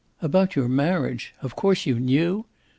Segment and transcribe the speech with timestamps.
[0.19, 2.45] "About your marriage of course you knew?